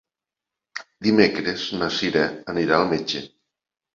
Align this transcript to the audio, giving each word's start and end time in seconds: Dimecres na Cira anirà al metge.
Dimecres 1.07 1.67
na 1.81 1.89
Cira 1.97 2.23
anirà 2.55 2.79
al 2.79 2.89
metge. 2.95 3.21